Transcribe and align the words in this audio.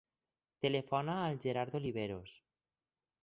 Telefona 0.65 1.17
al 1.25 1.37
Gerard 1.45 1.77
Oliveros. 1.81 2.33